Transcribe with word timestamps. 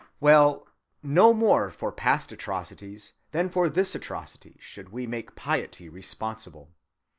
Well, 0.19 0.65
no 1.03 1.31
more 1.31 1.69
for 1.69 1.91
past 1.91 2.31
atrocities 2.31 3.13
than 3.33 3.49
for 3.49 3.69
this 3.69 3.93
atrocity 3.93 4.57
should 4.59 4.89
we 4.89 5.05
make 5.05 5.35
piety 5.35 5.89
responsible. 5.89 6.71